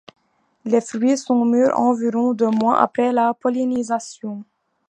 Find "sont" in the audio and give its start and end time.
1.17-1.45